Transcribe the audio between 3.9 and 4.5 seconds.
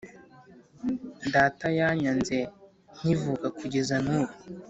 nubu